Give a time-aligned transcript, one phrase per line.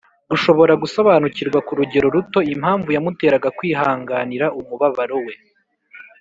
[0.31, 5.33] gushobora gusobanukirwa ku rugero ruto impamvu yamuteraga kwihanganira umubabaro we